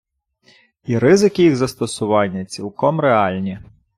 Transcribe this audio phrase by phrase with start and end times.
[0.83, 3.59] І ризики їх застосування цілком реальні.